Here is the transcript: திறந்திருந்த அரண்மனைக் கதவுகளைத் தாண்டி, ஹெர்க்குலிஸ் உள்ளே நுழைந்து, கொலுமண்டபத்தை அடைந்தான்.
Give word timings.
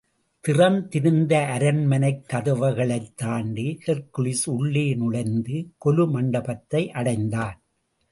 திறந்திருந்த 0.41 1.45
அரண்மனைக் 1.45 2.25
கதவுகளைத் 2.33 3.13
தாண்டி, 3.15 3.79
ஹெர்க்குலிஸ் 3.85 4.45
உள்ளே 4.45 4.95
நுழைந்து, 4.95 5.71
கொலுமண்டபத்தை 5.85 6.87
அடைந்தான். 6.87 7.61